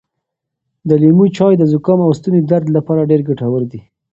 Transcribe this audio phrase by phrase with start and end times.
[0.87, 3.81] د لیمو چای د زکام او ستوني درد لپاره ډېر ګټور دی.